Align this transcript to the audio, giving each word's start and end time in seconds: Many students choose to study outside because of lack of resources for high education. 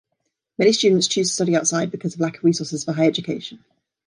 Many 0.57 0.73
students 0.73 1.05
choose 1.05 1.27
to 1.27 1.33
study 1.35 1.55
outside 1.55 1.91
because 1.91 2.15
of 2.15 2.21
lack 2.21 2.37
of 2.39 2.43
resources 2.43 2.83
for 2.83 2.93
high 2.93 3.05
education. 3.05 3.63